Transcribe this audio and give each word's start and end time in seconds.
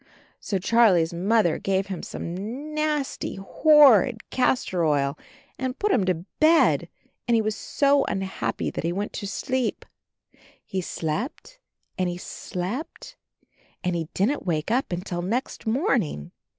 So 0.39 0.57
Charlie's 0.57 1.13
Mother 1.13 1.59
gave 1.59 1.85
him 1.85 2.01
some 2.01 2.33
nasty 2.73 3.35
horrid 3.35 4.31
castor 4.31 4.83
oil 4.83 5.15
and 5.59 5.77
put 5.77 5.91
him 5.91 6.05
to 6.05 6.25
bed, 6.39 6.89
and 7.27 7.35
he 7.35 7.41
was 7.43 7.55
so 7.55 8.03
unhappy 8.05 8.71
that 8.71 8.83
he 8.83 8.91
went 8.91 9.13
to 9.13 9.27
sleep. 9.27 9.85
He 10.65 10.81
slept 10.81 11.59
and 11.99 12.09
he 12.09 12.17
slept 12.17 13.15
and 13.83 13.95
he 13.95 14.09
didn't 14.15 14.43
wake 14.43 14.71
up 14.71 14.91
until 14.91 15.21
next 15.21 15.67
morning. 15.67 16.31